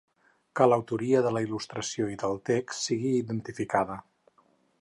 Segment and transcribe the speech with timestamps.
[0.59, 4.03] Que l'autoria de la il·lustració i del text sigui identificada.